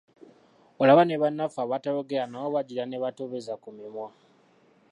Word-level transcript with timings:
Olaba 0.81 1.03
ne 1.05 1.15
bannaffe 1.21 1.59
abatayogera 1.63 2.25
nabo 2.27 2.47
bagira 2.55 2.83
ne 2.87 2.97
batoobeza 3.03 3.53
ku 3.63 3.69
mimwa. 3.77 4.07